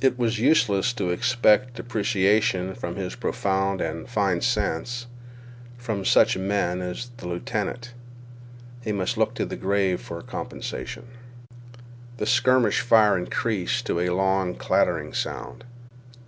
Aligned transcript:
It 0.00 0.18
was 0.18 0.40
useless 0.40 0.92
to 0.94 1.10
expect 1.10 1.78
appreciation 1.78 2.70
of 2.82 2.96
his 2.96 3.14
profound 3.14 3.80
and 3.80 4.08
fine 4.08 4.40
sense 4.40 5.06
from 5.78 6.04
such 6.04 6.36
men 6.36 6.80
as 6.82 7.10
the 7.18 7.28
lieutenant. 7.28 7.94
He 8.82 8.90
must 8.90 9.16
look 9.16 9.34
to 9.36 9.44
the 9.46 9.54
grave 9.54 10.00
for 10.00 10.20
comprehension. 10.20 11.06
The 12.16 12.26
skirmish 12.26 12.80
fire 12.80 13.16
increased 13.16 13.86
to 13.86 14.00
a 14.00 14.08
long 14.10 14.56
clattering 14.56 15.14
sound. 15.14 15.62